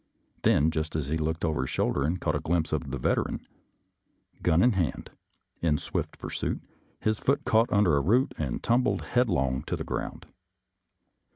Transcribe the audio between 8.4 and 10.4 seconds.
he tum bled headlong to the ground.